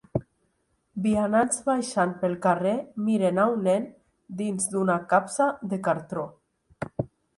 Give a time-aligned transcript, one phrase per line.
[1.03, 2.73] Vianants baixant pel carrer
[3.09, 3.87] miren a un nen
[4.43, 6.25] dins d'una capsa de cartó